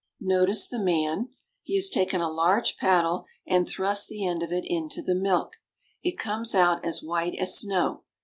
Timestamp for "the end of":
4.09-4.51